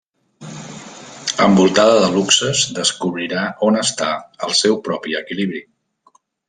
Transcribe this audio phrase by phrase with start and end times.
[1.45, 4.11] Envoltada de luxes, descobrirà on està
[4.49, 5.67] el seu propi equilibri.